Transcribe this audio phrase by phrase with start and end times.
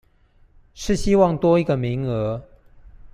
[0.73, 2.41] 是希望多一個名額